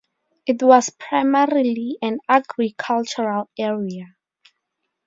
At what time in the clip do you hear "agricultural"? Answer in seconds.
2.27-3.51